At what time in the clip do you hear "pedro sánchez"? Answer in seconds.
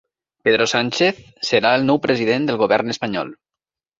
0.47-1.19